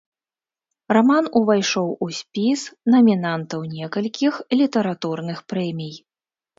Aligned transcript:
Раман 0.97 1.25
увайшоў 1.39 1.87
у 2.07 2.09
спіс 2.21 2.65
намінантаў 2.97 3.61
некалькіх 3.77 4.33
літаратурных 4.59 5.49
прэмій. 5.53 5.97